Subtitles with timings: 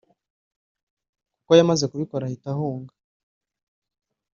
[1.35, 2.93] kuko yamaze kubikora ahita ahunga